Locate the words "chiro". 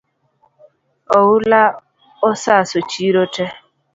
2.91-3.21